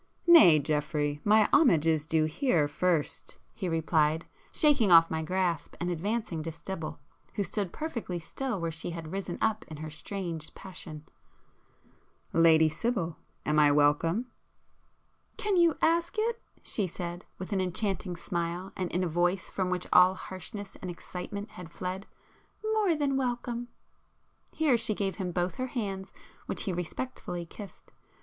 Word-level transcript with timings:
"Nay, 0.25 0.57
Geoffrey, 0.57 1.21
my 1.23 1.47
homage 1.53 1.85
is 1.85 2.07
due 2.07 2.25
here 2.25 2.67
first,"—he 2.67 3.69
replied, 3.69 4.25
shaking 4.51 4.91
off 4.91 5.11
my 5.11 5.21
grasp, 5.21 5.75
and 5.79 5.91
advancing 5.91 6.41
to 6.41 6.51
Sibyl, 6.51 6.99
who 7.35 7.43
stood 7.43 7.71
perfectly 7.71 8.17
still 8.17 8.59
where 8.59 8.71
she 8.71 8.89
had 8.89 9.11
risen 9.11 9.37
up 9.41 9.63
in 9.67 9.77
her 9.77 9.91
strange 9.91 10.55
passion—"Lady 10.55 12.67
Sibyl, 12.67 13.17
am 13.45 13.59
I 13.59 13.71
welcome?" 13.71 14.25
"Can 15.37 15.55
you 15.55 15.77
ask 15.83 16.15
it!" 16.17 16.41
she 16.63 16.87
said, 16.87 17.23
with 17.37 17.53
an 17.53 17.61
enchanting 17.61 18.15
smile, 18.15 18.71
and 18.75 18.91
in 18.91 19.03
a 19.03 19.07
voice 19.07 19.51
from 19.51 19.69
which 19.69 19.85
all 19.93 20.15
harshness 20.15 20.75
and 20.81 20.89
excitement 20.89 21.51
had 21.51 21.71
fled; 21.71 22.07
"More 22.73 22.95
than 22.95 23.17
welcome!" 23.17 23.67
Here 24.55 24.79
she 24.79 24.95
gave 24.95 25.17
him 25.17 25.31
both 25.31 25.53
her 25.57 25.67
hands 25.67 26.11
which 26.47 26.63
he 26.63 26.73
respectfully 26.73 27.45
kissed. 27.45 27.91